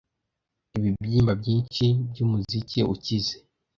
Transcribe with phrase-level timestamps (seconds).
[0.77, 3.35] Ibibyimba byinshi byumuziki ukize,